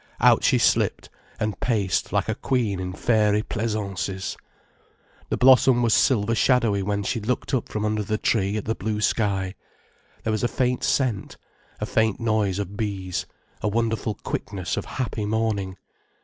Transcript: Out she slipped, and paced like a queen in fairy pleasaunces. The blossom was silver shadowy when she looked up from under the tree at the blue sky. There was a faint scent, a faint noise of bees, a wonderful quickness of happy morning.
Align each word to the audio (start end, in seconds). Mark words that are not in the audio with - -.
Out 0.19 0.43
she 0.43 0.57
slipped, 0.57 1.11
and 1.39 1.59
paced 1.59 2.11
like 2.11 2.27
a 2.27 2.33
queen 2.33 2.79
in 2.79 2.91
fairy 2.91 3.43
pleasaunces. 3.43 4.35
The 5.29 5.37
blossom 5.37 5.83
was 5.83 5.93
silver 5.93 6.33
shadowy 6.33 6.81
when 6.81 7.03
she 7.03 7.19
looked 7.19 7.53
up 7.53 7.69
from 7.69 7.85
under 7.85 8.01
the 8.01 8.17
tree 8.17 8.57
at 8.57 8.65
the 8.65 8.73
blue 8.73 8.99
sky. 8.99 9.53
There 10.23 10.31
was 10.31 10.41
a 10.43 10.47
faint 10.47 10.83
scent, 10.83 11.37
a 11.79 11.85
faint 11.85 12.19
noise 12.19 12.57
of 12.57 12.75
bees, 12.75 13.27
a 13.61 13.67
wonderful 13.67 14.15
quickness 14.23 14.75
of 14.75 14.85
happy 14.85 15.27
morning. 15.27 15.77